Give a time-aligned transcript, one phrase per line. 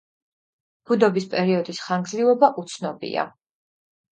[0.91, 3.29] ბუდობის პერიოდის ხანგრძლივობა უცნობია.